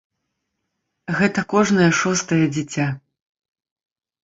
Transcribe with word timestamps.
Гэта 1.19 1.43
кожнае 1.53 1.91
шостае 2.01 2.41
дзіця. 2.57 2.87